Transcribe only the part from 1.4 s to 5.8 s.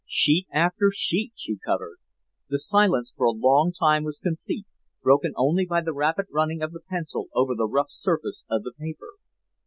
covered. The silence for a long time was complete, broken only